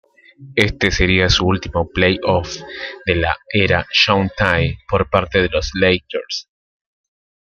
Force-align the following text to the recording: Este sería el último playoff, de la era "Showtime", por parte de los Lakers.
Este 0.55 0.89
sería 0.89 1.27
el 1.27 1.33
último 1.43 1.87
playoff, 1.87 2.55
de 3.05 3.17
la 3.17 3.37
era 3.53 3.85
"Showtime", 3.93 4.79
por 4.89 5.07
parte 5.11 5.43
de 5.43 5.49
los 5.49 5.69
Lakers. 5.75 6.49